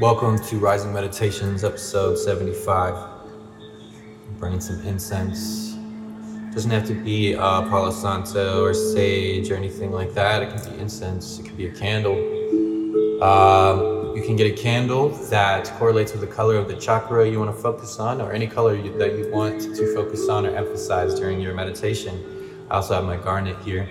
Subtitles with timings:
[0.00, 2.94] Welcome to Rising Meditations, episode 75.
[2.94, 5.72] I'm burning some incense.
[6.54, 10.40] Doesn't have to be uh, Palo Santo or sage or anything like that.
[10.40, 12.14] It can be incense, it can be a candle.
[13.24, 17.40] Um, you can get a candle that correlates with the color of the chakra you
[17.40, 20.54] want to focus on, or any color you, that you want to focus on or
[20.54, 22.66] emphasize during your meditation.
[22.70, 23.88] I also have my garnet here.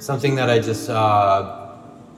[0.00, 1.65] Something that I just uh,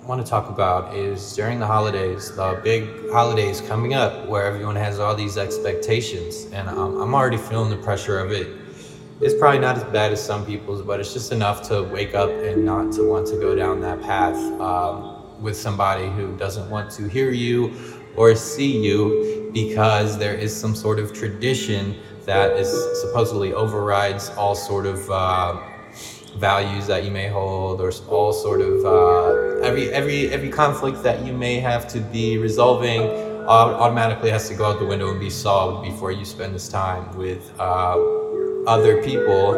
[0.09, 4.75] want to talk about is during the holidays, the big holidays coming up where everyone
[4.75, 6.47] has all these expectations.
[6.51, 8.49] And um, I'm already feeling the pressure of it.
[9.21, 12.31] It's probably not as bad as some people's, but it's just enough to wake up
[12.31, 16.91] and not to want to go down that path um, with somebody who doesn't want
[16.93, 17.75] to hear you
[18.17, 22.71] or see you because there is some sort of tradition that is
[23.03, 25.11] supposedly overrides all sort of.
[25.11, 25.78] Uh,
[26.39, 31.25] values that you may hold or all sort of uh, every every every conflict that
[31.27, 33.03] you may have to be resolving
[33.49, 37.17] automatically has to go out the window and be solved before you spend this time
[37.17, 37.97] with uh,
[38.67, 39.55] other people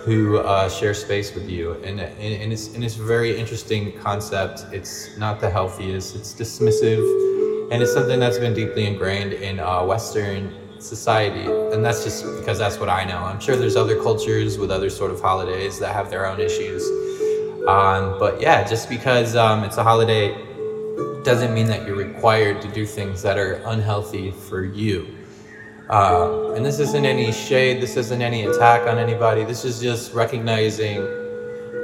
[0.00, 1.72] who uh, share space with you.
[1.84, 4.64] And, and, and, it's, and it's a very interesting concept.
[4.72, 6.16] It's not the healthiest.
[6.16, 7.04] It's dismissive.
[7.70, 11.44] And it's something that's been deeply ingrained in uh, western society.
[11.72, 13.18] And that's just because that's what i know.
[13.18, 16.82] I'm sure there's other cultures with other sort of holidays that have their own issues.
[17.66, 20.34] Um, but yeah just because um, it's a holiday
[21.22, 25.14] doesn't mean that you're required to do things that are unhealthy for you.
[25.90, 29.44] Uh, and this isn't any shade this isn't any attack on anybody.
[29.44, 30.98] This is just recognizing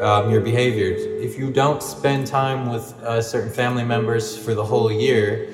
[0.00, 4.64] um, your behaviors if you don't spend time with uh, certain family members for the
[4.64, 5.48] whole year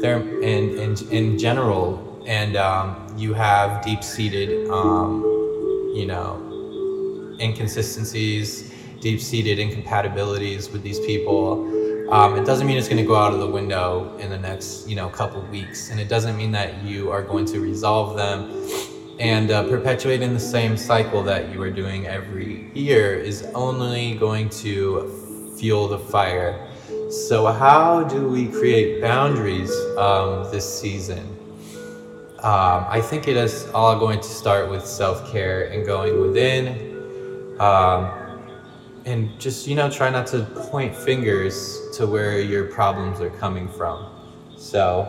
[0.00, 5.22] there and in general and um, you have deep-seated, um,
[5.94, 6.40] you know,
[7.40, 12.10] inconsistencies, deep-seated incompatibilities with these people.
[12.10, 14.88] Um, it doesn't mean it's going to go out of the window in the next,
[14.88, 18.50] you know, couple weeks, and it doesn't mean that you are going to resolve them.
[19.20, 24.48] And uh, perpetuating the same cycle that you are doing every year is only going
[24.50, 26.68] to fuel the fire.
[27.10, 31.33] So, how do we create boundaries um, this season?
[32.44, 37.56] Um, I think it is all going to start with self care and going within.
[37.58, 38.10] Um,
[39.06, 43.66] and just, you know, try not to point fingers to where your problems are coming
[43.66, 44.10] from.
[44.58, 45.08] So,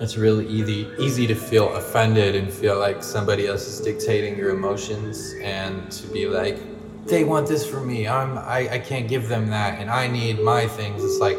[0.00, 4.50] it's really easy easy to feel offended and feel like somebody else is dictating your
[4.50, 6.58] emotions and to be like
[7.06, 10.40] they want this from me i'm I, I can't give them that and i need
[10.40, 11.38] my things it's like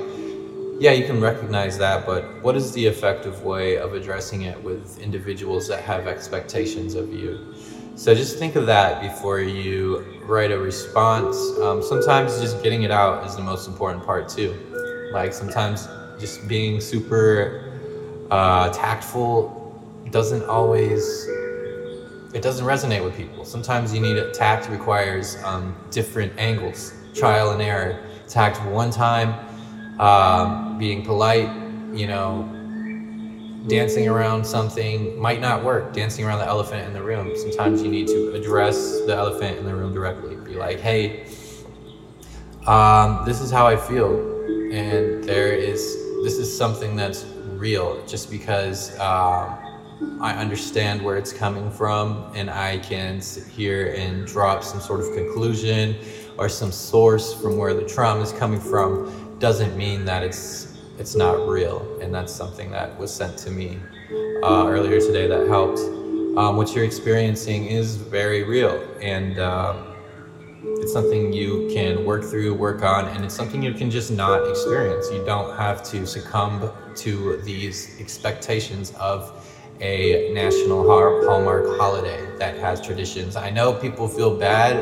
[0.80, 5.00] yeah, you can recognize that, but what is the effective way of addressing it with
[5.00, 7.54] individuals that have expectations of you?
[7.96, 11.38] So just think of that before you write a response.
[11.60, 14.56] Um, sometimes just getting it out is the most important part too.
[15.12, 15.88] Like sometimes
[16.20, 17.72] just being super
[18.32, 19.60] uh, tactful
[20.10, 21.28] doesn't always
[22.34, 23.46] it doesn't resonate with people.
[23.46, 24.34] Sometimes you need it.
[24.34, 28.04] Tact requires um, different angles, trial and error.
[28.28, 29.36] Tact one time
[30.00, 31.50] um, being polite,
[31.94, 32.50] you know,
[33.68, 35.94] dancing around something might not work.
[35.94, 37.32] Dancing around the elephant in the room.
[37.36, 40.36] Sometimes you need to address the elephant in the room directly.
[40.36, 41.28] Be like, hey,
[42.68, 44.12] um, this is how I feel.
[44.72, 45.82] And there is,
[46.24, 49.60] this is something that's real just because um,
[50.20, 55.00] I understand where it's coming from and I can sit here and drop some sort
[55.00, 55.96] of conclusion
[56.38, 61.16] or some source from where the trauma is coming from doesn't mean that it's it's
[61.16, 63.78] not real, and that's something that was sent to me
[64.42, 65.80] uh, earlier today that helped.
[66.38, 69.76] Um, what you're experiencing is very real, and uh,
[70.64, 74.50] it's something you can work through, work on, and it's something you can just not
[74.50, 75.12] experience.
[75.12, 76.72] You don't have to succumb
[77.04, 79.46] to these expectations of
[79.82, 83.36] a national hallmark holiday that has traditions.
[83.36, 84.74] I know people feel bad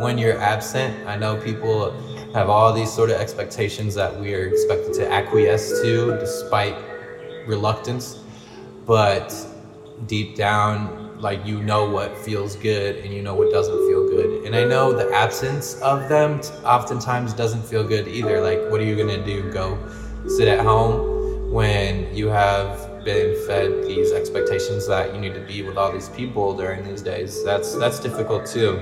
[0.00, 0.94] when you're absent.
[1.08, 1.92] I know people
[2.36, 6.76] have all these sort of expectations that we are expected to acquiesce to despite
[7.46, 8.18] reluctance.
[8.84, 9.34] But
[10.06, 14.44] deep down, like you know what feels good and you know what doesn't feel good.
[14.44, 18.42] And I know the absence of them oftentimes doesn't feel good either.
[18.42, 19.50] Like, what are you gonna do?
[19.50, 19.78] Go
[20.28, 25.62] sit at home when you have been fed these expectations that you need to be
[25.62, 27.42] with all these people during these days.
[27.44, 28.78] That's that's difficult too.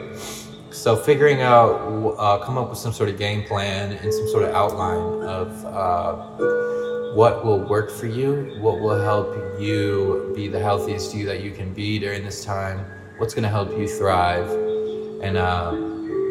[0.74, 1.70] So figuring out,
[2.18, 5.64] uh, come up with some sort of game plan and some sort of outline of
[5.66, 11.44] uh, what will work for you, what will help you be the healthiest you that
[11.44, 12.84] you can be during this time,
[13.18, 14.50] what's going to help you thrive,
[15.22, 15.70] and uh,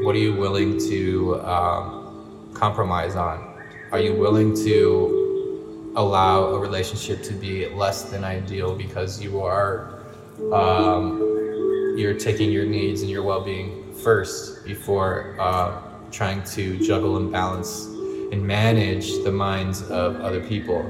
[0.03, 3.57] what are you willing to um, compromise on?
[3.93, 10.03] Are you willing to allow a relationship to be less than ideal because you are
[10.51, 17.31] um, you're taking your needs and your well-being first before uh, trying to juggle and
[17.31, 17.85] balance
[18.31, 20.83] and manage the minds of other people.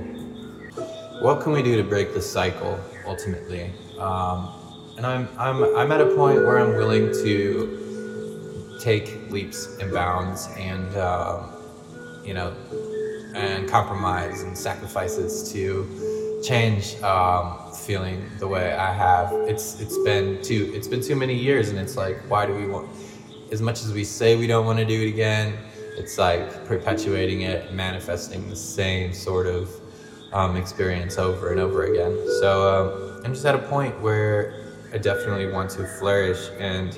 [1.22, 3.72] What can we do to break the cycle ultimately?
[4.00, 4.50] Um,
[4.98, 10.50] and I'm, I'm, I'm at a point where i'm willing to take leaps and bounds
[10.58, 11.48] and uh,
[12.24, 12.56] you know
[13.34, 19.32] and compromise and sacrifices to change um, feeling the way I have.
[19.48, 22.66] It's it's been too it's been too many years, and it's like, why do we
[22.66, 22.90] want?
[23.52, 25.58] As much as we say we don't want to do it again,
[25.98, 29.70] it's like perpetuating it, manifesting the same sort of
[30.32, 32.18] um, experience over and over again.
[32.40, 36.98] So um, I'm just at a point where I definitely want to flourish and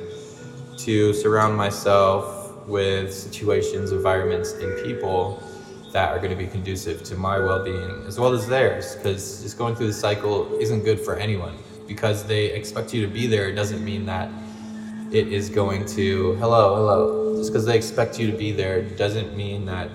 [0.77, 5.41] to surround myself with situations, environments, and people
[5.95, 9.57] that are going to be conducive to my well-being as well as theirs because just
[9.57, 11.56] going through the cycle isn't good for anyone.
[11.88, 14.30] Because they expect you to be there doesn't mean that
[15.13, 17.38] it is going to hello hello.
[17.38, 19.89] Just because they expect you to be there doesn't mean that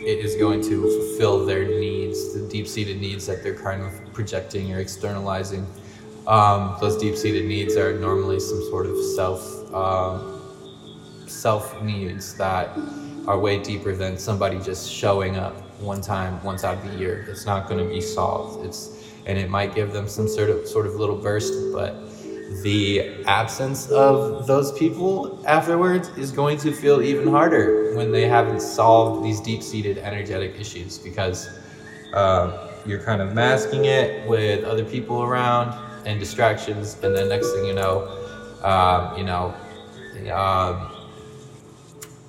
[0.00, 4.72] it is going to fulfill their needs the deep-seated needs that they're kind of projecting
[4.72, 5.66] or externalizing.
[6.26, 9.42] Um, those deep-seated needs are normally some sort of self
[9.74, 10.40] um,
[11.26, 12.74] self needs that
[13.26, 17.24] are way deeper than somebody just showing up one time, once out of the year.
[17.28, 18.64] It's not going to be solved.
[18.64, 21.94] It's and it might give them some sort of sort of little burst, but
[22.62, 28.60] the absence of those people afterwards is going to feel even harder when they haven't
[28.60, 31.48] solved these deep-seated energetic issues because
[32.12, 35.74] uh, you're kind of masking it with other people around
[36.06, 38.06] and distractions, and then next thing you know,
[38.62, 39.54] um, you know.
[40.32, 40.93] Um,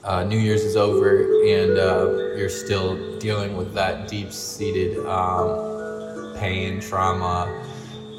[0.06, 6.36] uh, New Year's is over and uh, you're still dealing with that deep seated um,
[6.38, 7.66] pain, trauma,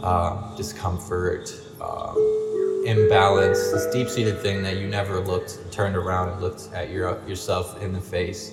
[0.02, 6.40] uh, discomfort, um, imbalance, this deep seated thing that you never looked, turned around and
[6.40, 8.52] looked at your, yourself in the face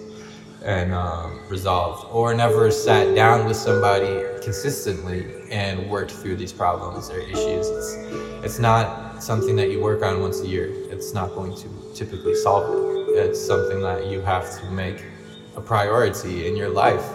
[0.64, 7.10] and um, resolved, or never sat down with somebody consistently and worked through these problems
[7.10, 7.68] or issues.
[7.68, 7.96] It's,
[8.46, 12.36] it's not something that you work on once a year, it's not going to typically
[12.36, 15.04] solve it it's something that you have to make
[15.56, 17.06] a priority in your life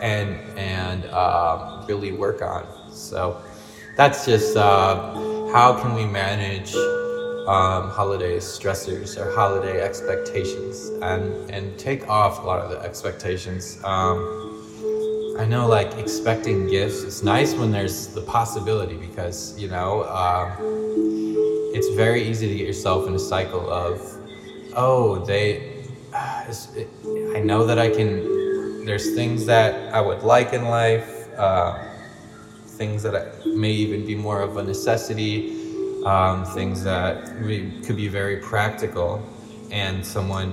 [0.00, 2.66] and and uh, really work on.
[2.90, 3.40] So
[3.96, 5.14] that's just uh,
[5.52, 6.74] how can we manage
[7.46, 13.78] um, holiday stressors or holiday expectations and and take off a lot of the expectations.
[13.84, 14.40] Um,
[15.38, 20.56] I know like expecting gifts is nice when there's the possibility because you know uh,
[21.74, 24.00] it's very easy to get yourself in a cycle of
[24.76, 25.84] oh, they,
[26.14, 31.78] I know that I can, there's things that I would like in life, uh,
[32.66, 37.26] things that I, may even be more of a necessity, um, things that
[37.84, 39.22] could be very practical,
[39.70, 40.52] and someone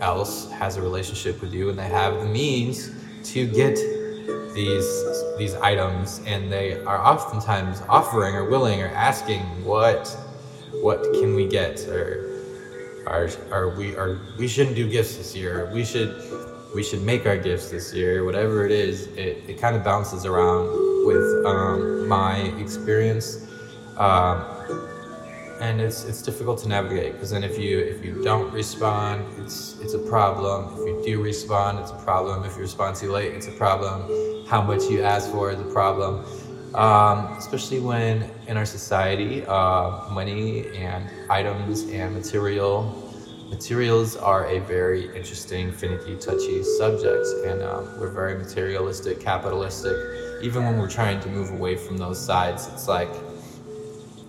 [0.00, 2.90] else has a relationship with you and they have the means
[3.22, 3.76] to get
[4.54, 5.04] these
[5.36, 10.08] these items and they are oftentimes offering or willing or asking what
[10.80, 12.29] what can we get or
[13.10, 15.68] are are we are we shouldn't do gifts this year.
[15.74, 16.14] We should
[16.74, 18.24] we should make our gifts this year.
[18.24, 20.68] Whatever it is, it, it kind of bounces around
[21.04, 23.48] with um, my experience,
[23.96, 24.44] um,
[25.60, 29.78] and it's it's difficult to navigate because then if you if you don't respond, it's
[29.80, 30.72] it's a problem.
[30.74, 32.44] If you do respond, it's a problem.
[32.44, 34.46] If you respond too late, it's a problem.
[34.46, 36.24] How much you ask for is a problem.
[36.74, 43.10] Um, especially when in our society, uh, money and items and material
[43.50, 49.96] materials are a very interesting, finicky, touchy subject, and um, we're very materialistic, capitalistic.
[50.40, 53.10] Even when we're trying to move away from those sides, it's like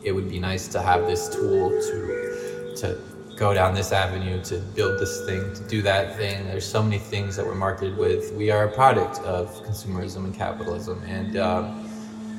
[0.04, 2.98] it would be nice to have this tool to to
[3.36, 6.46] go down this avenue, to build this thing, to do that thing.
[6.48, 8.34] There's so many things that we're marketed with.
[8.34, 11.91] We are a product of consumerism and capitalism, and um,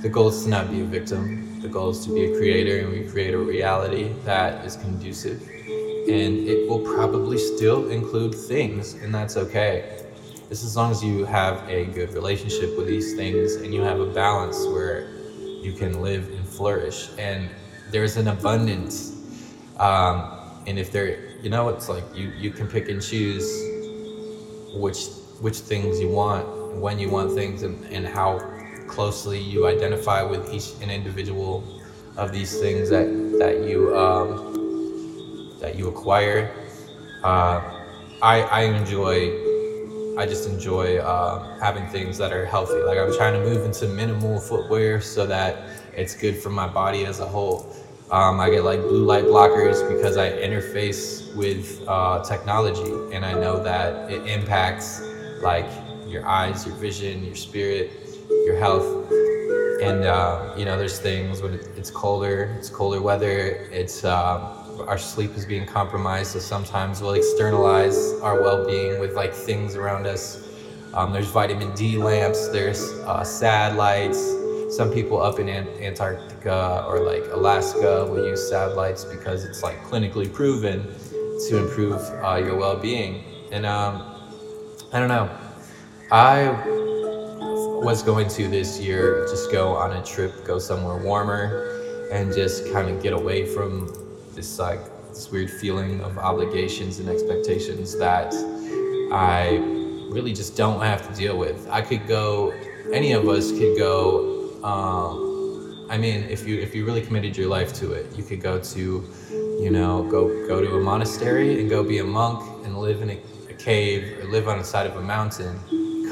[0.02, 1.60] the goal is to not be a victim.
[1.60, 5.40] The goal is to be a creator, and we create a reality that is conducive.
[5.42, 10.04] And it will probably still include things, and that's okay.
[10.48, 14.00] Just as long as you have a good relationship with these things and you have
[14.00, 15.08] a balance where
[15.62, 17.08] you can live and flourish.
[17.16, 17.48] And
[17.90, 19.16] there's an abundance.
[19.78, 23.48] Um, and if there, you know, it's like you, you can pick and choose
[24.74, 25.06] which
[25.40, 28.38] which things you want, when you want things, and, and how
[28.92, 31.64] closely you identify with each an individual
[32.16, 33.06] of these things that
[33.38, 34.62] that you um,
[35.60, 36.50] that you acquire.
[37.24, 37.60] Uh,
[38.20, 39.52] I, I enjoy
[40.18, 42.82] I just enjoy uh, having things that are healthy.
[42.82, 45.56] Like I'm trying to move into minimal footwear so that
[45.96, 47.74] it's good for my body as a whole.
[48.10, 53.32] Um, I get like blue light blockers because I interface with uh, technology and I
[53.32, 55.00] know that it impacts
[55.40, 55.66] like
[56.06, 57.90] your eyes, your vision, your spirit,
[58.52, 59.10] your health.
[59.82, 64.98] And uh, you know, there's things when it's colder, it's colder weather, it's uh, our
[64.98, 66.32] sleep is being compromised.
[66.32, 70.48] So sometimes we'll externalize our well-being with like things around us.
[70.94, 72.48] Um, there's vitamin D lamps.
[72.48, 74.20] There's uh, sad lights.
[74.76, 79.82] Some people up in Antarctica or like Alaska will use sad lights because it's like
[79.82, 80.82] clinically proven
[81.48, 83.24] to improve uh, your well-being.
[83.50, 84.02] And um,
[84.92, 85.30] I don't know.
[86.10, 86.81] I
[87.82, 92.72] was going to this year just go on a trip, go somewhere warmer, and just
[92.72, 93.92] kind of get away from
[94.34, 98.32] this like this weird feeling of obligations and expectations that
[99.12, 99.56] I
[100.10, 101.68] really just don't have to deal with.
[101.70, 102.52] I could go,
[102.92, 104.62] any of us could go.
[104.62, 108.40] Um, I mean, if you if you really committed your life to it, you could
[108.40, 109.04] go to,
[109.60, 113.10] you know, go go to a monastery and go be a monk and live in
[113.10, 113.18] a,
[113.50, 115.58] a cave or live on the side of a mountain,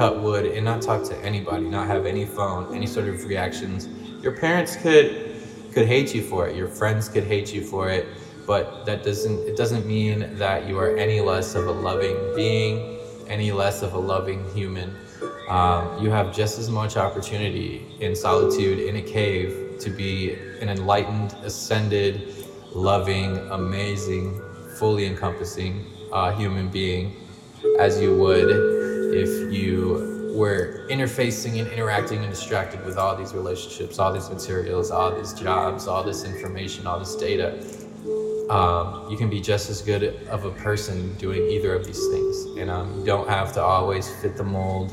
[0.00, 3.86] cut wood and not talk to anybody, not have any phone, any sort of reactions.
[4.22, 5.36] Your parents could
[5.74, 6.56] could hate you for it.
[6.56, 8.06] Your friends could hate you for it,
[8.46, 12.98] but that doesn't it doesn't mean that you are any less of a loving being,
[13.28, 14.96] any less of a loving human.
[15.50, 20.70] Um, you have just as much opportunity in solitude in a cave to be an
[20.70, 24.40] enlightened, ascended, loving, amazing,
[24.78, 27.16] fully encompassing uh, human being
[27.78, 28.79] as you would
[29.12, 34.90] if you we're interfacing and interacting and distracted with all these relationships, all these materials,
[34.90, 37.58] all these jobs, all this information, all this data.
[38.48, 42.44] Um, you can be just as good of a person doing either of these things.
[42.58, 44.92] And um, you don't have to always fit the mold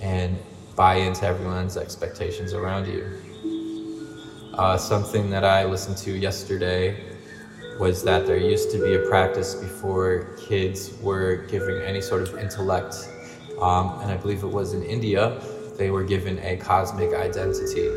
[0.00, 0.38] and
[0.74, 3.04] buy into everyone's expectations around you.
[4.54, 7.04] Uh, something that I listened to yesterday
[7.78, 12.36] was that there used to be a practice before kids were given any sort of
[12.38, 13.08] intellect
[13.60, 15.40] um, and I believe it was in India,
[15.76, 17.88] they were given a cosmic identity.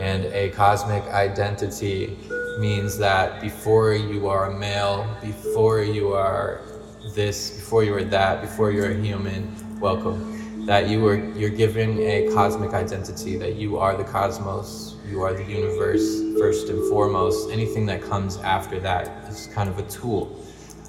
[0.00, 2.16] And a cosmic identity
[2.58, 6.62] means that before you are a male, before you are
[7.14, 10.66] this, before you are that, before you're a human, welcome.
[10.66, 15.32] That you are you're given a cosmic identity, that you are the cosmos, you are
[15.32, 17.50] the universe first and foremost.
[17.50, 20.38] Anything that comes after that is kind of a tool.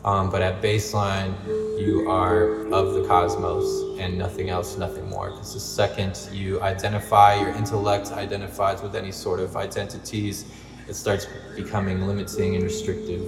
[0.04, 1.36] Um, but at baseline,
[1.80, 5.30] you are of the cosmos and nothing else, nothing more.
[5.30, 10.46] Because the second you identify, your intellect identifies with any sort of identities,
[10.88, 13.22] it starts becoming limiting and restrictive.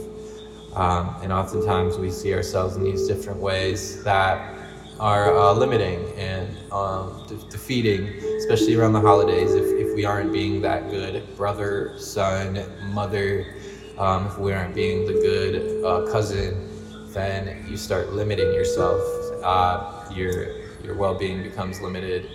[0.75, 4.57] Um, and oftentimes we see ourselves in these different ways that
[4.99, 10.31] are uh, limiting and um, de- defeating, especially around the holidays if, if we aren't
[10.33, 13.53] being that good brother, son, mother
[13.97, 16.69] um, if we aren't being the good uh, cousin,
[17.13, 19.01] then you start limiting yourself.
[19.43, 22.29] Uh, your your well-being becomes limited.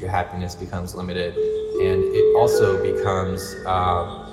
[0.00, 4.24] Your happiness becomes limited, and it also becomes uh,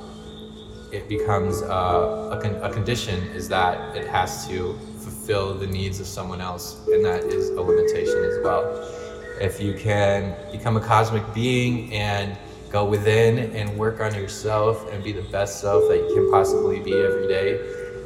[0.92, 6.00] it becomes uh, a, con- a condition is that it has to fulfill the needs
[6.00, 8.64] of someone else, and that is a limitation as well.
[9.40, 12.38] If you can become a cosmic being and
[12.72, 16.80] go within and work on yourself and be the best self that you can possibly
[16.80, 17.54] be every day,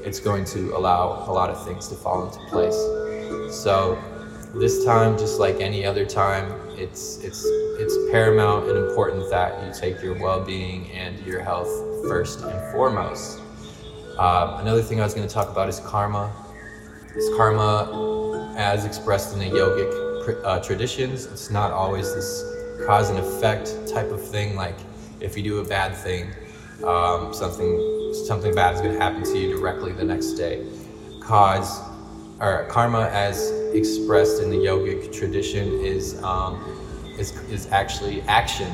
[0.03, 2.75] it's going to allow a lot of things to fall into place.
[3.63, 4.01] So
[4.55, 7.43] this time, just like any other time, it's it's
[7.77, 11.69] it's paramount and important that you take your well-being and your health
[12.07, 13.41] first and foremost.
[14.17, 16.31] Uh, another thing I was going to talk about is karma.
[17.15, 21.25] It's karma as expressed in the yogic uh, traditions.
[21.25, 22.54] It's not always this
[22.85, 24.55] cause and effect type of thing.
[24.55, 24.77] Like
[25.19, 26.31] if you do a bad thing,
[26.83, 30.65] um, something something bad is going to happen to you directly the next day.
[31.21, 31.81] Cause
[32.39, 36.55] or karma, as expressed in the yogic tradition, is um,
[37.17, 38.71] is is actually action,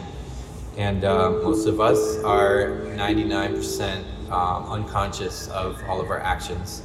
[0.78, 6.82] and uh, most of us are 99% um, unconscious of all of our actions.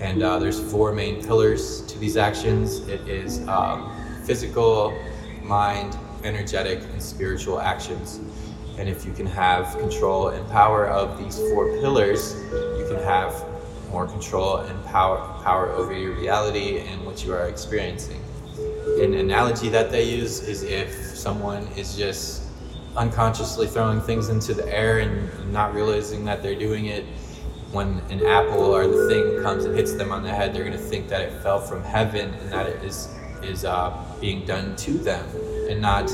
[0.00, 2.86] And uh, there's four main pillars to these actions.
[2.86, 3.90] It is um,
[4.24, 4.96] physical,
[5.42, 8.20] mind, energetic, and spiritual actions.
[8.78, 13.34] And if you can have control and power of these four pillars, you can have
[13.90, 18.22] more control and power power over your reality and what you are experiencing.
[19.00, 22.42] An analogy that they use is if someone is just
[22.96, 27.04] unconsciously throwing things into the air and not realizing that they're doing it,
[27.72, 30.76] when an apple or the thing comes and hits them on the head, they're going
[30.76, 33.08] to think that it fell from heaven and that it is
[33.42, 35.26] is uh, being done to them
[35.68, 36.10] and not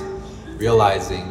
[0.59, 1.23] realizing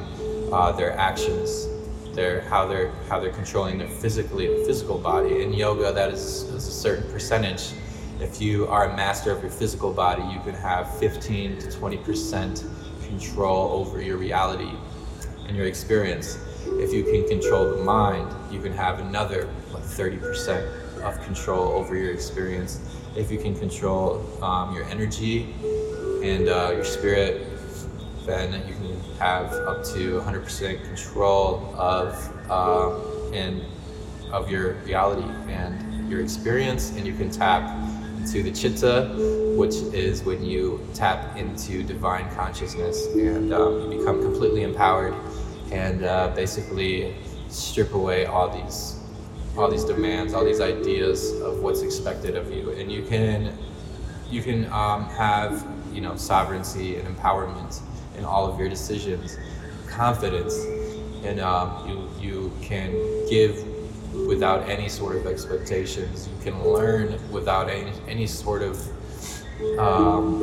[0.51, 1.67] uh, their actions,
[2.13, 5.41] their how they're how they're controlling their physically physical body.
[5.41, 7.71] In yoga, that is, is a certain percentage.
[8.19, 11.97] If you are a master of your physical body, you can have 15 to 20
[11.97, 12.63] percent
[13.07, 14.71] control over your reality
[15.47, 16.37] and your experience.
[16.65, 20.65] If you can control the mind, you can have another like 30 percent
[21.03, 22.79] of control over your experience.
[23.15, 25.53] If you can control um, your energy
[26.23, 27.45] and uh, your spirit,
[28.25, 32.15] then you can have up to 100% control of
[32.49, 33.61] uh, and
[34.31, 37.61] of your reality and your experience, and you can tap
[38.17, 39.13] into the chitta,
[39.57, 45.13] which is when you tap into divine consciousness and um, you become completely empowered
[45.71, 47.15] and uh, basically
[47.49, 48.99] strip away all these
[49.55, 53.55] all these demands, all these ideas of what's expected of you, and you can
[54.31, 57.81] you can um, have you know sovereignty and empowerment
[58.17, 59.37] in all of your decisions,
[59.87, 60.55] confidence,
[61.23, 62.91] and um, you you can
[63.29, 63.65] give
[64.27, 66.27] without any sort of expectations.
[66.27, 68.77] You can learn without any any sort of
[69.79, 70.39] um,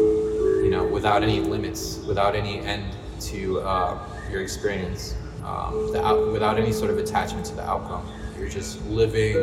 [0.62, 2.84] you know without any limits, without any end
[3.20, 3.98] to uh,
[4.30, 5.14] your experience,
[5.44, 8.06] um, out, without any sort of attachment to the outcome.
[8.38, 9.36] You're just living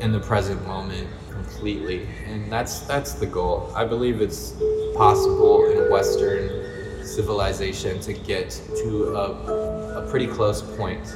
[0.00, 3.72] in the present moment completely, and that's that's the goal.
[3.74, 4.54] I believe it's
[4.94, 8.50] possible in Western civilization to get
[8.82, 11.06] to a, a pretty close point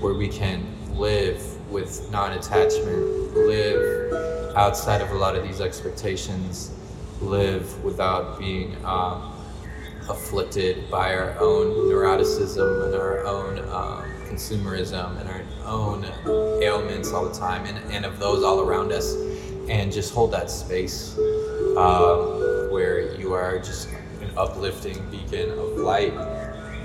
[0.00, 4.12] where we can live with non-attachment, live
[4.56, 6.72] outside of a lot of these expectations,
[7.20, 9.32] live without being um,
[10.08, 16.04] afflicted by our own neuroticism and our own um, consumerism and our own
[16.62, 19.14] ailments all the time and, and of those all around us
[19.68, 21.16] and just hold that space
[21.76, 23.88] um, where you are just
[24.20, 26.12] an uplifting beacon of light.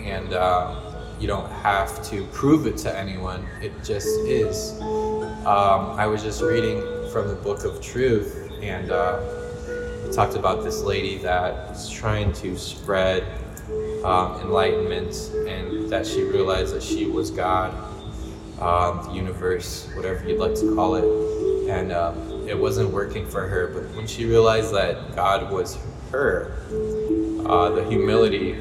[0.04, 0.86] And uh,
[1.20, 3.48] you don't have to prove it to anyone.
[3.62, 4.80] It just is.
[5.46, 6.82] Um, i was just reading
[7.12, 9.20] from the book of truth and uh,
[10.04, 13.24] it talked about this lady that was trying to spread
[14.04, 15.16] um, enlightenment
[15.48, 17.74] and that she realized that she was God,
[18.60, 21.70] um, the universe, whatever you'd like to call it.
[21.70, 22.16] And um,
[22.48, 23.68] it wasn't working for her.
[23.68, 25.78] But when she realized that God was
[26.12, 26.58] her,
[27.46, 28.54] uh, the humility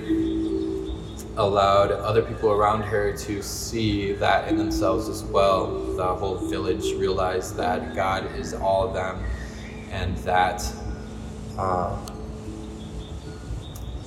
[1.37, 5.67] allowed other people around her to see that in themselves as well.
[5.97, 9.25] The whole village realized that God is all of them
[9.91, 10.65] and that
[11.59, 11.97] uh,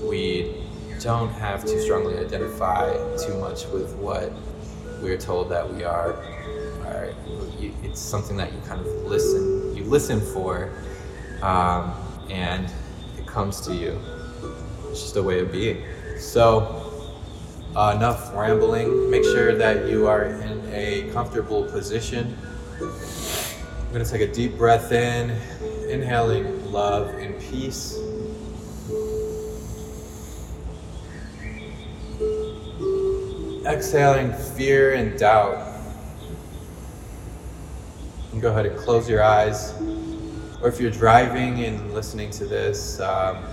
[0.01, 0.63] we
[1.01, 4.31] don't have to strongly identify too much with what
[5.01, 6.15] we're told that we are.
[7.83, 9.56] It's something that you kind of listen,
[9.87, 10.71] listen for,
[11.41, 11.93] um,
[12.29, 12.71] and
[13.17, 13.99] it comes to you.
[14.89, 15.83] It's just a way of being.
[16.17, 16.83] So,
[17.75, 19.09] uh, enough rambling.
[19.09, 22.37] Make sure that you are in a comfortable position.
[22.79, 25.31] I'm going to take a deep breath in,
[25.89, 27.99] inhaling love and peace.
[33.67, 35.76] exhaling fear and doubt.
[38.37, 39.73] And go ahead and close your eyes.
[40.61, 43.43] Or if you're driving and listening to this, um,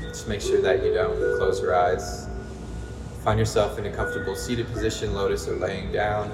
[0.00, 2.26] just make sure that you don't close your eyes.
[3.22, 6.28] Find yourself in a comfortable seated position, lotus or laying down.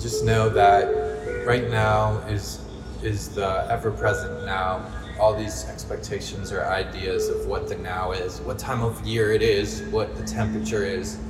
[0.00, 2.66] Just know that right now is
[3.04, 4.84] is the ever present now
[5.20, 9.42] all these expectations or ideas of what the now is, what time of year it
[9.42, 11.20] is, what the temperature is.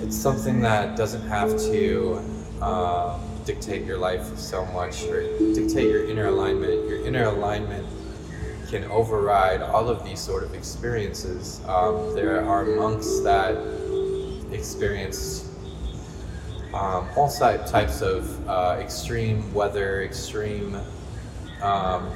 [0.00, 5.22] It's something that doesn't have to uh, dictate your life so much or
[5.54, 6.88] dictate your inner alignment.
[6.88, 7.86] Your inner alignment
[8.68, 11.60] can override all of these sort of experiences.
[11.66, 13.56] Um, there are monks that
[14.52, 15.48] experience
[16.74, 20.78] um, all types of uh, extreme weather, extreme
[21.62, 22.12] um,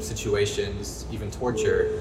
[0.00, 2.00] situations, even torture,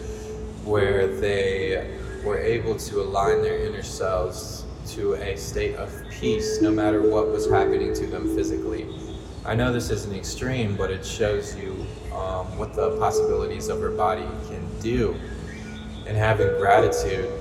[0.63, 6.71] where they were able to align their inner selves to a state of peace no
[6.71, 8.87] matter what was happening to them physically.
[9.45, 13.81] I know this is an extreme, but it shows you um, what the possibilities of
[13.81, 15.15] our body can do.
[16.07, 17.31] And having gratitude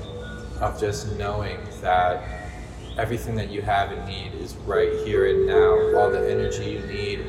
[0.61, 2.51] of just knowing that
[2.97, 5.99] everything that you have and need is right here and now.
[5.99, 7.27] All the energy you need,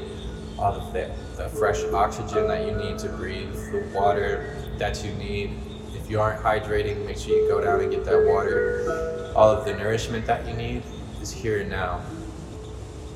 [0.58, 5.60] all the the fresh oxygen that you need to breathe, the water that you need.
[5.96, 9.32] If you aren't hydrating, make sure you go down and get that water.
[9.36, 10.84] All of the nourishment that you need
[11.22, 12.02] is here and now.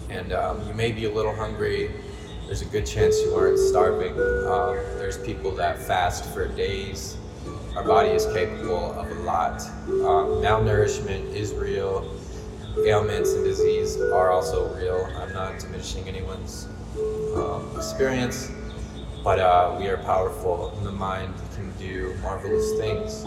[0.09, 1.91] And um, you may be a little hungry,
[2.49, 4.13] there's a good chance you aren't starving.
[4.13, 7.15] Um, there's people that fast for days.
[7.75, 9.61] Our body is capable of a lot.
[9.85, 12.11] Um, malnourishment is real.
[12.87, 15.07] Ailments and disease are also real.
[15.17, 16.67] I'm not diminishing anyone's
[17.35, 18.49] um, experience,
[19.23, 23.21] but uh, we are powerful, and the mind can do marvelous things.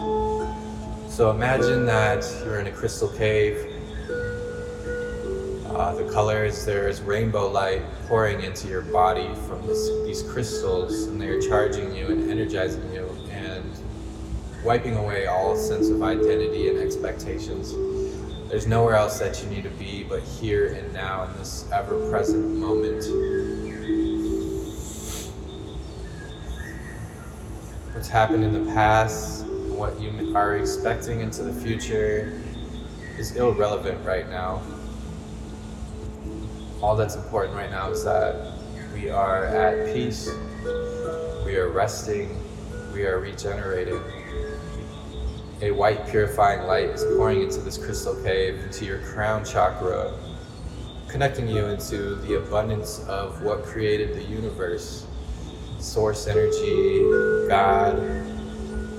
[1.13, 3.73] So imagine that you're in a crystal cave
[5.75, 11.19] uh, the colors, there's rainbow light pouring into your body from this, these crystals, and
[11.19, 13.65] they're charging you and energizing you and
[14.63, 17.73] wiping away all sense of identity and expectations.
[18.49, 22.07] There's nowhere else that you need to be but here and now in this ever
[22.07, 23.03] present moment.
[28.03, 32.37] What's happened in the past, what you are expecting into the future
[33.17, 34.61] is irrelevant right now.
[36.81, 38.55] All that's important right now is that
[38.93, 40.29] we are at peace,
[41.45, 42.37] we are resting,
[42.93, 44.01] we are regenerating.
[45.61, 50.13] A white purifying light is pouring into this crystal cave, into your crown chakra,
[51.07, 55.05] connecting you into the abundance of what created the universe
[55.83, 57.03] source energy,
[57.49, 57.97] God,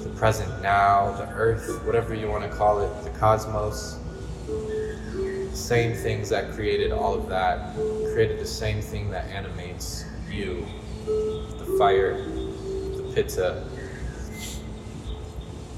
[0.02, 3.98] the present now, the earth, whatever you want to call it, the cosmos
[4.46, 7.74] The same things that created all of that
[8.12, 10.66] created the same thing that animates you
[11.06, 13.64] the fire, the pitta,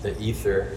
[0.03, 0.77] the ether.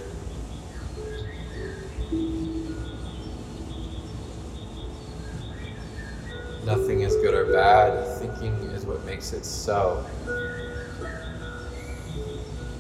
[6.65, 10.05] Nothing is good or bad, thinking is what makes it so.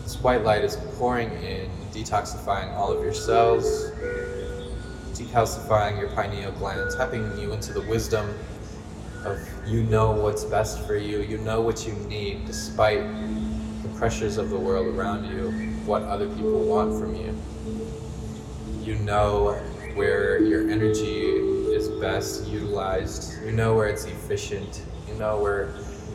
[0.03, 3.91] This white light is pouring in, detoxifying all of your cells,
[5.13, 8.33] decalcifying your pineal gland, tapping you into the wisdom
[9.25, 13.01] of you know what's best for you, you know what you need despite
[13.83, 15.51] the pressures of the world around you,
[15.85, 17.37] what other people want from you.
[18.81, 19.53] You know
[19.95, 21.38] where your energy
[21.99, 25.73] best utilized, you know where it's efficient, you know where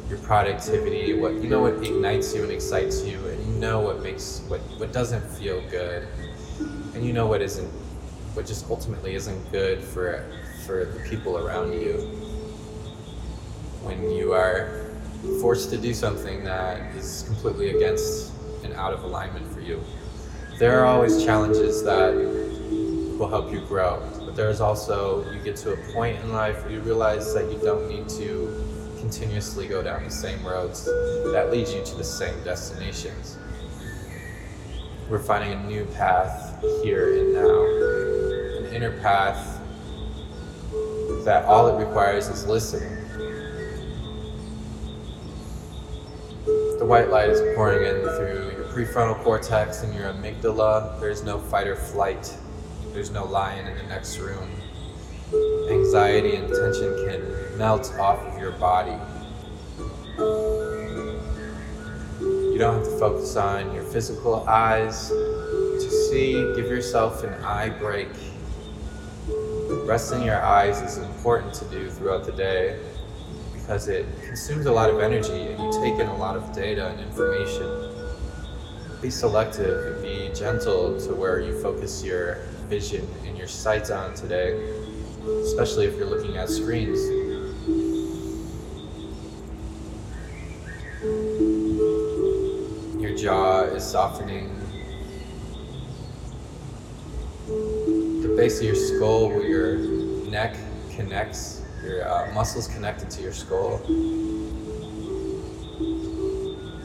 [0.09, 4.03] your productivity, what you know what ignites you and excites you, and you know what
[4.03, 6.07] makes what what doesn't feel good,
[6.95, 7.69] and you know what isn't
[8.35, 10.25] what just ultimately isn't good for
[10.67, 11.95] for the people around you.
[13.83, 14.85] When you are
[15.41, 19.83] forced to do something that is completely against and out of alignment for you.
[20.59, 22.15] There are always challenges that
[23.19, 24.03] will help you grow,
[24.35, 27.89] there's also you get to a point in life where you realize that you don't
[27.89, 28.65] need to
[28.99, 33.39] continuously go down the same roads that leads you to the same destinations.
[35.09, 39.61] We're finding a new path here and now an inner path
[41.25, 42.91] that all it requires is listening.
[46.79, 50.99] The white light is pouring in through your prefrontal cortex and your amygdala.
[51.01, 52.35] There's no fight or flight.
[52.95, 54.49] There's no lion in the next room.
[55.69, 58.97] Anxiety and tension can melt off of your body.
[62.19, 66.33] You don't have to focus on your physical eyes to see.
[66.57, 68.09] Give yourself an eye break
[69.85, 72.79] resting your eyes is important to do throughout the day
[73.53, 76.89] because it consumes a lot of energy and you take in a lot of data
[76.89, 77.91] and information.
[79.03, 84.15] Be selective and be gentle to where you focus your vision and your sights on
[84.15, 84.59] today,
[85.43, 86.99] especially if you're looking at screens.
[93.01, 94.65] Your jaw is softening
[97.47, 99.77] The base of your skull where your
[100.31, 100.57] neck
[100.97, 103.83] connects, your uh, muscles connected to your skull.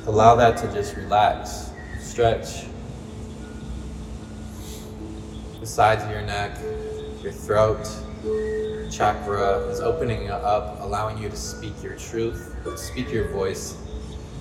[0.06, 2.66] Allow that to just relax, stretch.
[5.70, 6.58] Sides of your neck,
[7.22, 7.88] your throat,
[8.92, 13.78] chakra is opening up, allowing you to speak your truth, speak your voice,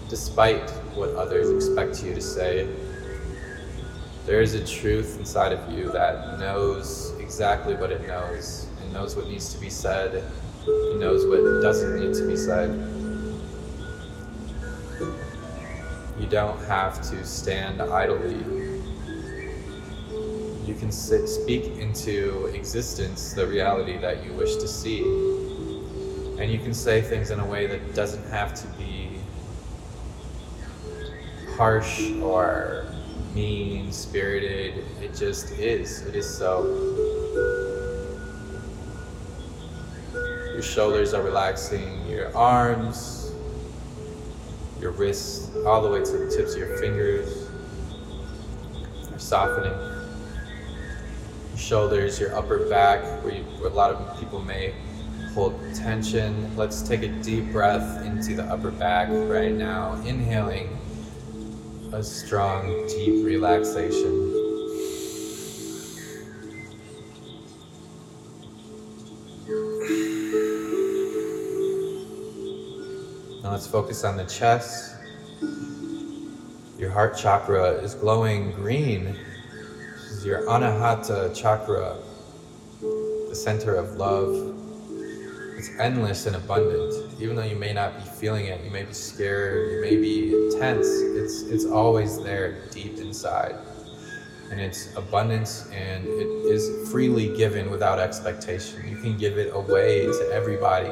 [0.08, 2.66] despite what others expect you to say.
[4.24, 8.66] There is a truth inside of you that knows exactly what it knows.
[8.82, 10.24] It knows what needs to be said.
[10.66, 12.70] It knows what doesn't need to be said.
[16.18, 18.67] You don't have to stand idly.
[20.68, 25.00] You can sit, speak into existence the reality that you wish to see.
[26.38, 29.08] And you can say things in a way that doesn't have to be
[31.56, 32.84] harsh or
[33.34, 34.84] mean spirited.
[35.00, 36.02] It just is.
[36.02, 36.64] It is so.
[40.52, 43.32] Your shoulders are relaxing, your arms,
[44.78, 47.48] your wrists, all the way to the tips of your fingers.
[49.08, 49.87] You're softening.
[51.68, 54.72] Shoulders, your upper back, where, you, where a lot of people may
[55.34, 56.56] hold tension.
[56.56, 59.92] Let's take a deep breath into the upper back right now.
[60.06, 60.78] Inhaling
[61.92, 64.32] a strong, deep relaxation.
[73.42, 74.96] Now let's focus on the chest.
[76.78, 79.18] Your heart chakra is glowing green.
[80.18, 81.96] Is your Anahata chakra,
[82.80, 84.52] the center of love.
[85.56, 86.92] It's endless and abundant.
[87.20, 90.58] Even though you may not be feeling it, you may be scared, you may be
[90.58, 93.54] tense, it's, it's always there deep inside.
[94.50, 98.88] And it's abundance and it is freely given without expectation.
[98.88, 100.90] You can give it away to everybody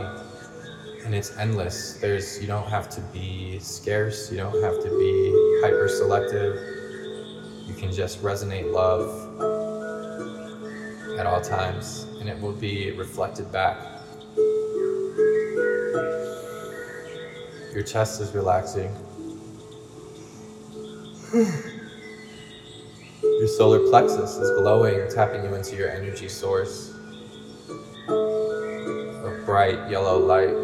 [1.04, 1.94] and it's endless.
[1.94, 6.75] There's you don't have to be scarce, you don't have to be hyper selective.
[7.66, 9.10] You can just resonate love
[11.18, 13.76] at all times and it will be reflected back.
[17.72, 18.94] Your chest is relaxing.
[23.22, 26.94] Your solar plexus is glowing, tapping you into your energy source.
[28.08, 30.56] A bright yellow light.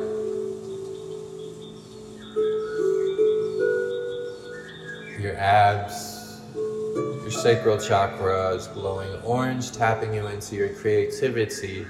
[5.21, 6.12] Your abs,
[7.33, 11.87] your sacral chakra is glowing orange, tapping you into your creativity.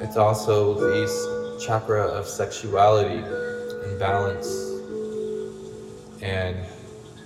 [0.00, 4.48] It's also the chakra of sexuality and balance
[6.22, 6.56] and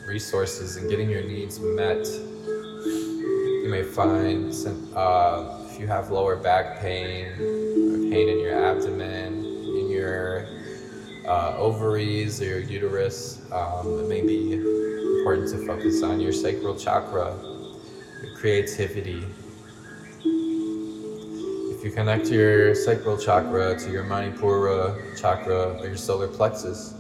[0.07, 2.05] resources and getting your needs met.
[2.07, 8.64] You may find some, uh, if you have lower back pain or pain in your
[8.64, 10.48] abdomen, in your
[11.24, 14.91] uh, ovaries or your uterus, um, it may be
[15.22, 17.32] important to focus on your sacral chakra,
[18.24, 19.24] your creativity.
[20.24, 26.94] If you connect your sacral chakra to your Manipura chakra or your solar plexus,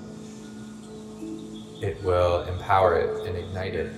[1.82, 3.92] it will empower it and ignite it.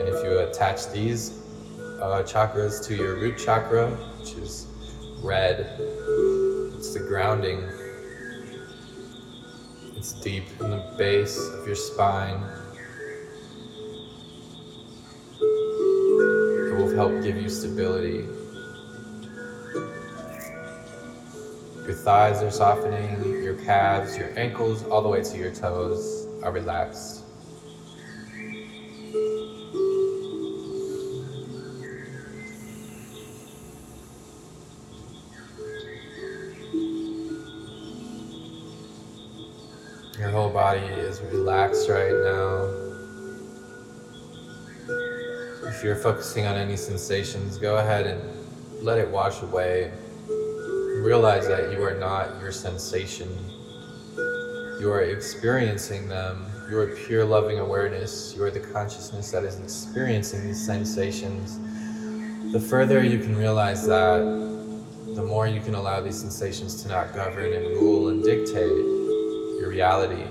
[0.00, 1.38] And if you attach these
[2.02, 4.66] uh, chakras to your root chakra, which is
[5.22, 7.62] red, it's the grounding.
[10.04, 12.44] It's deep in the base of your spine.
[15.40, 18.28] It will help give you stability.
[21.86, 26.52] Your thighs are softening, your calves, your ankles, all the way to your toes are
[26.52, 27.23] relaxed.
[46.04, 48.20] Focusing on any sensations, go ahead and
[48.84, 49.90] let it wash away.
[50.98, 53.26] Realize that you are not your sensation.
[54.78, 56.44] You are experiencing them.
[56.68, 58.34] You are pure loving awareness.
[58.36, 61.58] You are the consciousness that is experiencing these sensations.
[62.52, 64.18] The further you can realize that,
[65.14, 68.76] the more you can allow these sensations to not govern and rule and dictate
[69.58, 70.26] your reality.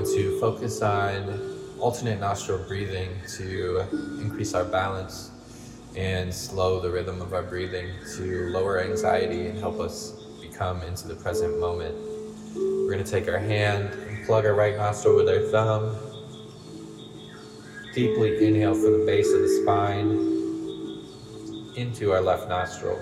[0.00, 3.80] Going to focus on alternate nostril breathing to
[4.18, 5.30] increase our balance
[5.94, 11.06] and slow the rhythm of our breathing to lower anxiety and help us become into
[11.06, 11.94] the present moment.
[12.54, 15.94] We're going to take our hand and plug our right nostril with our thumb.
[17.94, 20.30] Deeply inhale from the base of the spine
[21.76, 22.98] into our left nostril.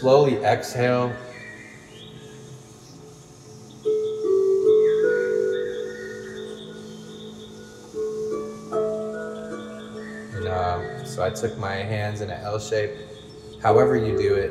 [0.00, 1.12] Slowly exhale.
[10.32, 12.92] And, uh, so I took my hands in an L shape.
[13.62, 14.50] However you do it,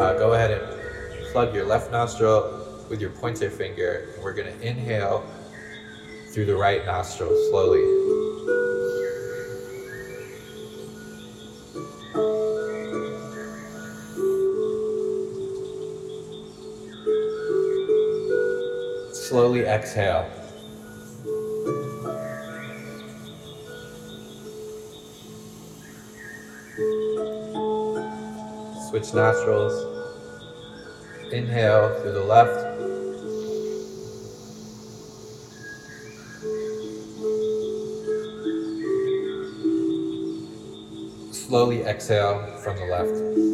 [0.00, 4.08] uh, go ahead and plug your left nostril with your pointer finger.
[4.16, 5.24] And we're going to inhale
[6.30, 7.93] through the right nostril slowly.
[19.74, 20.24] exhale.
[28.88, 29.74] Switch nostrils.
[31.32, 32.60] Inhale through the left.
[41.34, 43.53] Slowly exhale from the left.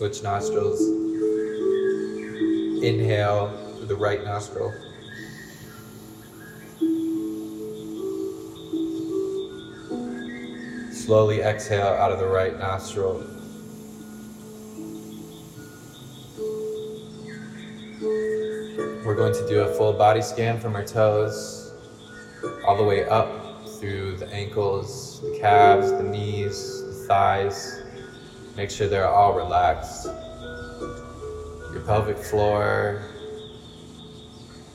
[0.00, 0.80] Switch nostrils.
[2.82, 4.72] Inhale through the right nostril.
[10.90, 13.22] Slowly exhale out of the right nostril.
[19.04, 21.74] We're going to do a full body scan from our toes
[22.66, 23.28] all the way up
[23.78, 27.79] through the ankles, the calves, the knees, the thighs.
[28.56, 30.06] Make sure they're all relaxed.
[31.72, 33.02] Your pelvic floor,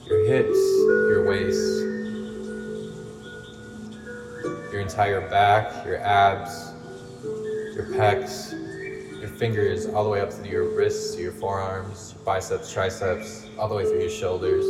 [0.08, 0.58] your hips,
[1.10, 1.82] your waist,
[4.72, 6.74] your entire back, your abs,
[7.76, 8.54] your pecs,
[9.20, 13.68] your fingers all the way up to your wrists, your forearms, your biceps, triceps, all
[13.68, 14.66] the way through your shoulders.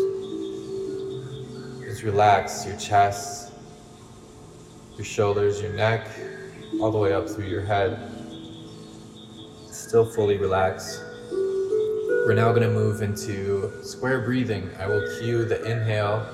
[1.84, 3.54] Just relax your chest,
[4.96, 6.08] your shoulders, your neck,
[6.82, 8.05] all the way up through your head.
[9.96, 11.02] Still fully relaxed.
[11.32, 14.70] We're now going to move into square breathing.
[14.78, 16.28] I will cue the inhale.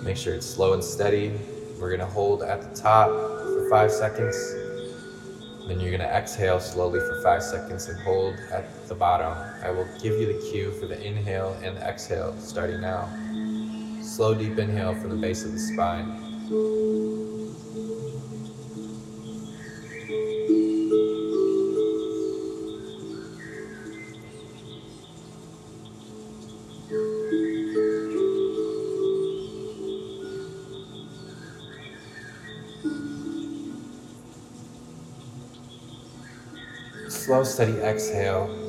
[0.00, 1.38] Make sure it's slow and steady.
[1.78, 4.34] We're going to hold at the top for five seconds.
[5.68, 9.36] Then you're going to exhale slowly for five seconds and hold at the bottom.
[9.62, 13.06] I will give you the cue for the inhale and the exhale starting now.
[14.00, 17.01] Slow, deep inhale from the base of the spine.
[37.32, 38.61] Slow, steady exhale.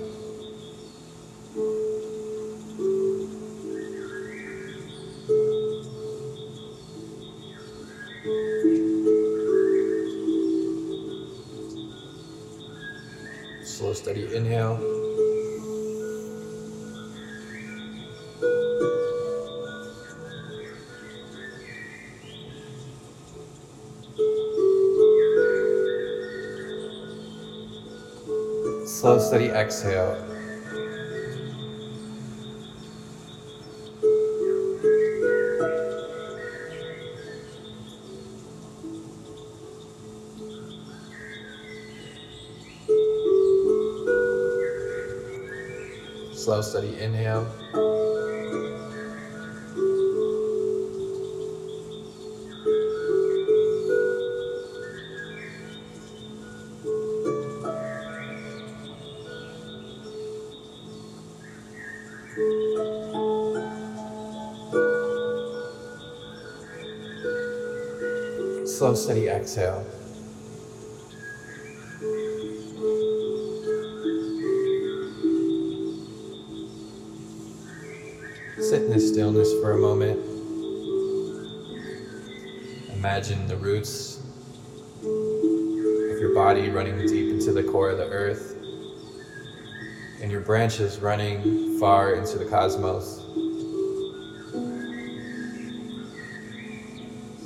[29.34, 30.13] Steady exhale.
[46.36, 47.62] Slow, steady inhale.
[68.74, 69.86] Slow, steady exhale.
[78.58, 80.20] Sit in this stillness for a moment.
[82.94, 84.20] Imagine the roots
[85.02, 88.58] of your body running deep into the core of the earth,
[90.20, 93.24] and your branches running far into the cosmos.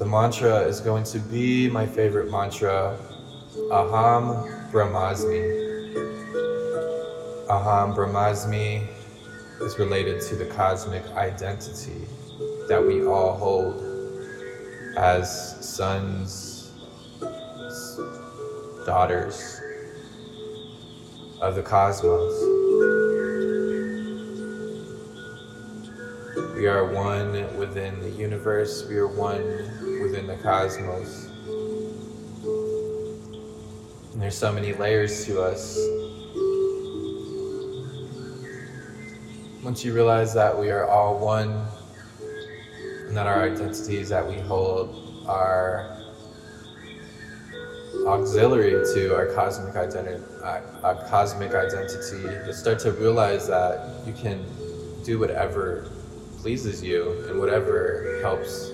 [0.07, 2.97] Mantra is going to be my favorite mantra
[3.69, 5.93] Aham Brahmasmi.
[7.49, 8.87] Aham Brahmasmi
[9.61, 12.07] is related to the cosmic identity
[12.69, 13.83] that we all hold
[14.95, 16.71] as sons,
[18.85, 19.59] daughters
[21.41, 22.33] of the cosmos.
[26.55, 31.25] We are one within the universe, we are one within the cosmos.
[34.13, 35.77] And there's so many layers to us.
[39.63, 41.65] Once you realize that we are all one
[43.07, 45.97] and that our identities that we hold are
[48.07, 54.13] auxiliary to our cosmic identity, uh, our cosmic identity, you start to realize that you
[54.13, 54.45] can
[55.03, 55.89] do whatever
[56.39, 58.71] pleases you and whatever helps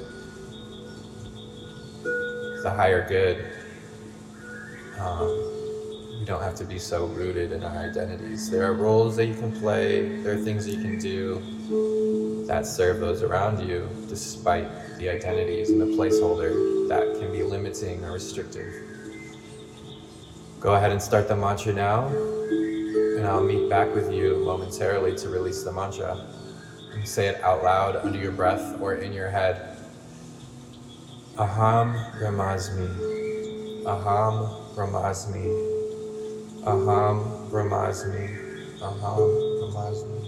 [2.63, 3.45] the higher good.
[4.97, 5.27] Um,
[6.17, 8.49] you don't have to be so rooted in our identities.
[8.49, 13.01] There are roles that you can play, there are things you can do that serve
[13.01, 18.73] those around you, despite the identities and the placeholder that can be limiting or restrictive.
[20.61, 25.27] Go ahead and start the mantra now, and I'll meet back with you momentarily to
[25.27, 26.25] release the mantra.
[26.93, 29.72] And say it out loud under your breath or in your head.
[31.33, 32.85] Aham Brahmasmi.
[33.89, 34.35] Aham
[34.77, 35.45] Brahmasmi.
[36.61, 38.25] Aham Brahmasmi.
[38.77, 39.17] Aham
[39.57, 40.19] Brahmasmi.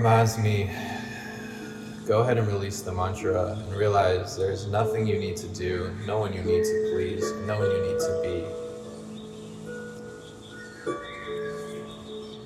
[0.00, 0.70] Aham me
[2.06, 6.18] Go ahead and release the mantra and realize there's nothing you need to do, no
[6.18, 8.44] one you need to please, no one you need to be.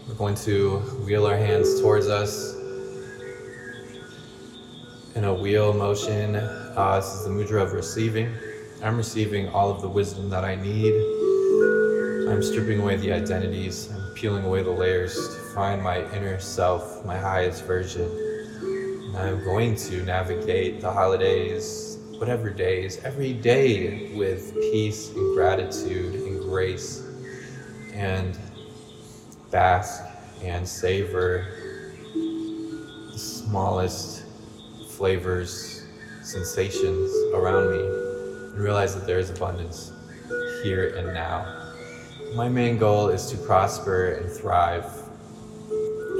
[0.08, 2.54] We're going to wheel our hands towards us
[5.14, 6.34] in a wheel motion.
[6.36, 8.34] Uh, this is the mudra of receiving.
[8.82, 10.92] I'm receiving all of the wisdom that I need.
[12.28, 13.90] I'm stripping away the identities.
[13.92, 18.10] I'm peeling away the layers find my inner self, my highest version.
[18.60, 26.14] And I'm going to navigate the holidays, whatever days, every day with peace and gratitude
[26.14, 27.06] and grace
[27.92, 28.36] and
[29.52, 30.02] bask
[30.42, 31.46] and savor
[32.12, 34.24] the smallest
[34.88, 35.86] flavors,
[36.22, 39.92] sensations around me, and realize that there is abundance
[40.64, 41.46] here and now.
[42.34, 45.03] My main goal is to prosper and thrive.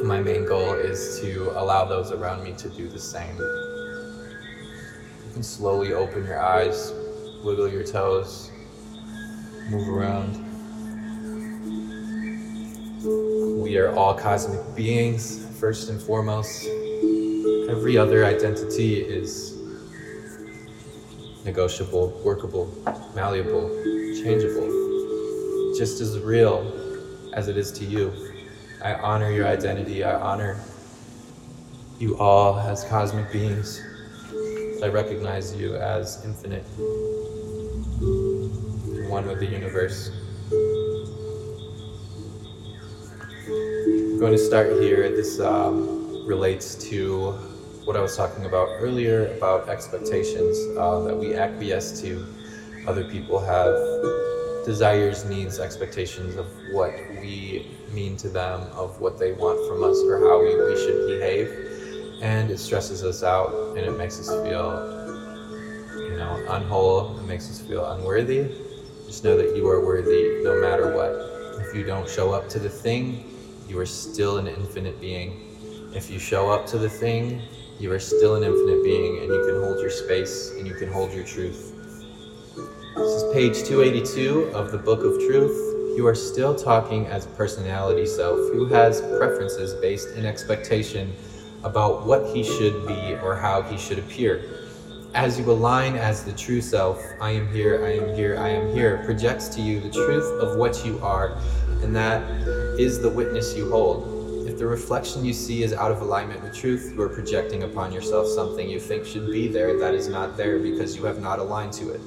[0.04, 3.38] My main goal is to allow those around me to do the same.
[3.38, 6.92] You can slowly open your eyes,
[7.42, 8.50] wiggle your toes,
[9.70, 10.44] move around.
[13.62, 16.66] We are all cosmic beings, first and foremost.
[17.70, 19.56] Every other identity is
[21.46, 22.70] negotiable, workable,
[23.14, 23.70] malleable,
[24.22, 24.68] changeable
[25.78, 26.70] just as real
[27.32, 28.23] as it is to you.
[28.84, 30.04] I honor your identity.
[30.04, 30.60] I honor
[31.98, 33.80] you all as cosmic beings.
[34.82, 36.64] I recognize you as infinite,
[39.08, 40.10] one with the universe.
[43.48, 45.08] I'm going to start here.
[45.08, 47.32] This um, relates to
[47.86, 52.26] what I was talking about earlier about expectations uh, that we acquiesce to.
[52.86, 53.74] Other people have
[54.64, 59.98] desires, needs, expectations of what we mean to them, of what they want from us,
[60.02, 62.20] or how we, we should behave.
[62.22, 64.70] And it stresses us out and it makes us feel,
[65.98, 67.18] you know, unwhole.
[67.18, 68.48] It makes us feel unworthy.
[69.06, 71.66] Just know that you are worthy no matter what.
[71.66, 73.30] If you don't show up to the thing,
[73.68, 75.92] you are still an infinite being.
[75.94, 77.42] If you show up to the thing,
[77.78, 80.90] you are still an infinite being and you can hold your space and you can
[80.90, 81.73] hold your truth
[82.96, 85.96] this is page 282 of the Book of Truth.
[85.96, 91.12] You are still talking as a personality self who has preferences based in expectation
[91.64, 94.44] about what he should be or how he should appear.
[95.12, 98.72] As you align as the true self, I am here, I am here, I am
[98.72, 101.36] here, projects to you the truth of what you are,
[101.82, 102.22] and that
[102.78, 104.46] is the witness you hold.
[104.48, 107.92] If the reflection you see is out of alignment with truth, you are projecting upon
[107.92, 111.40] yourself something you think should be there that is not there because you have not
[111.40, 112.00] aligned to it.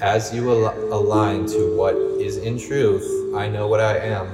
[0.00, 4.30] As you al- align to what is in truth, I know what I am,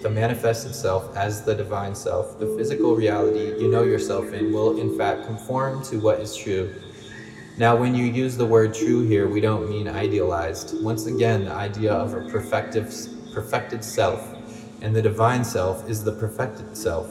[0.00, 4.78] the manifested self as the divine self, the physical reality you know yourself in will
[4.78, 6.72] in fact conform to what is true.
[7.56, 10.80] Now, when you use the word true here, we don't mean idealized.
[10.84, 12.86] Once again, the idea of a perfected,
[13.34, 14.36] perfected self
[14.82, 17.10] and the divine self is the perfected self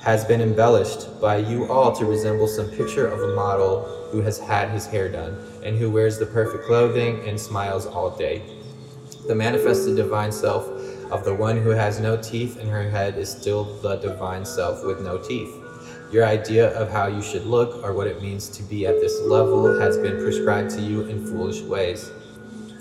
[0.00, 4.38] has been embellished by you all to resemble some picture of a model who has
[4.38, 8.42] had his hair done and who wears the perfect clothing and smiles all day.
[9.26, 10.66] The manifested divine self
[11.10, 14.84] of the one who has no teeth in her head is still the divine self
[14.84, 15.54] with no teeth.
[16.12, 19.20] Your idea of how you should look or what it means to be at this
[19.20, 22.10] level has been prescribed to you in foolish ways.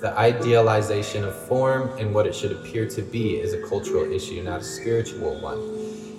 [0.02, 4.42] The idealization of form and what it should appear to be is a cultural issue,
[4.42, 5.60] not a spiritual one.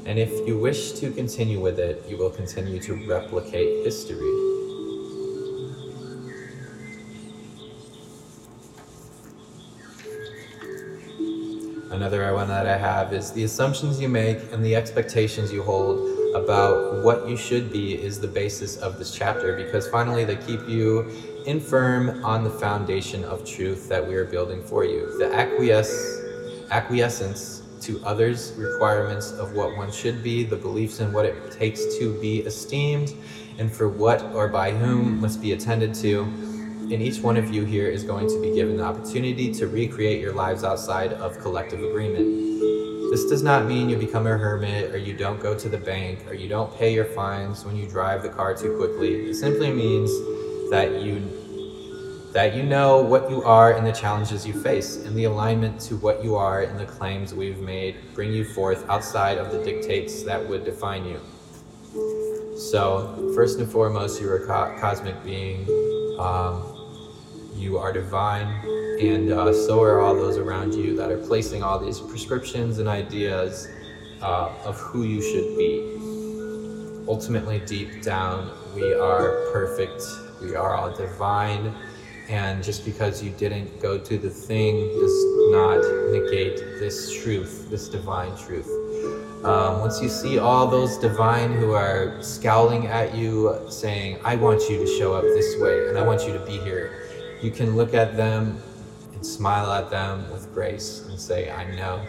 [0.07, 4.50] And if you wish to continue with it, you will continue to replicate history.
[12.01, 16.35] Another one that I have is the assumptions you make and the expectations you hold
[16.35, 20.67] about what you should be is the basis of this chapter because finally they keep
[20.67, 21.11] you
[21.45, 25.15] infirm on the foundation of truth that we are building for you.
[25.19, 26.23] The acquiesce,
[26.71, 31.99] acquiescence to others' requirements of what one should be, the beliefs in what it takes
[31.99, 33.13] to be esteemed,
[33.59, 36.25] and for what or by whom must be attended to
[36.93, 40.21] and each one of you here is going to be given the opportunity to recreate
[40.21, 42.27] your lives outside of collective agreement.
[43.11, 46.27] This does not mean you become a hermit or you don't go to the bank
[46.27, 49.31] or you don't pay your fines when you drive the car too quickly.
[49.31, 50.11] It simply means
[50.71, 51.39] that you
[52.33, 55.97] that you know what you are and the challenges you face and the alignment to
[55.97, 60.23] what you are and the claims we've made bring you forth outside of the dictates
[60.23, 61.21] that would define you.
[62.57, 65.67] So, first and foremost, you're a co- cosmic being.
[66.21, 66.70] Um,
[67.61, 68.49] you are divine,
[69.01, 72.89] and uh, so are all those around you that are placing all these prescriptions and
[72.89, 73.69] ideas
[74.23, 77.07] uh, of who you should be.
[77.07, 80.03] Ultimately, deep down, we are perfect,
[80.41, 81.75] we are all divine,
[82.29, 85.81] and just because you didn't go to the thing does not
[86.13, 88.69] negate this truth, this divine truth.
[89.45, 94.69] Um, once you see all those divine who are scowling at you, saying, I want
[94.69, 97.10] you to show up this way, and I want you to be here
[97.43, 98.61] you can look at them
[99.15, 102.05] and smile at them with grace and say, I know.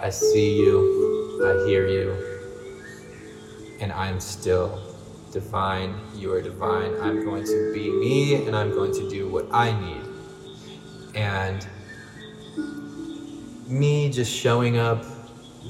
[0.00, 2.16] I see you, I hear you,
[3.80, 4.96] and I'm still
[5.30, 5.94] divine.
[6.16, 6.94] You are divine.
[7.00, 10.04] I'm going to be me, and I'm going to do what I need.
[11.14, 11.66] And
[13.68, 15.04] me just showing up,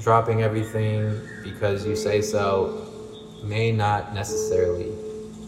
[0.01, 2.81] dropping everything because you say so,
[3.43, 4.91] may not necessarily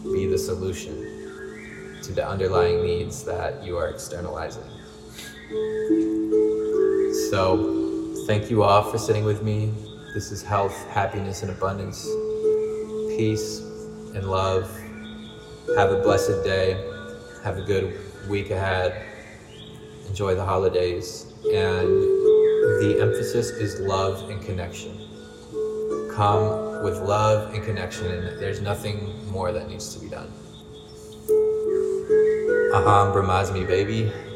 [0.04, 1.17] be the solution
[2.08, 4.64] to the underlying needs that you are externalizing.
[7.30, 9.74] So, thank you all for sitting with me.
[10.14, 12.02] This is health, happiness, and abundance,
[13.14, 13.58] peace,
[14.14, 14.74] and love.
[15.76, 16.82] Have a blessed day.
[17.44, 19.04] Have a good week ahead.
[20.08, 21.26] Enjoy the holidays.
[21.44, 21.88] And
[22.80, 24.96] the emphasis is love and connection.
[26.14, 30.32] Come with love and connection, and there's nothing more that needs to be done.
[32.72, 34.27] Aham Brahmasmi, baby.